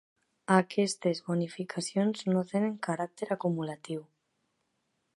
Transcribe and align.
Aquestes 0.53 1.21
bonificacions 1.27 2.25
no 2.33 2.45
tenen 2.55 2.75
caràcter 2.91 3.31
acumulatiu. 3.39 4.07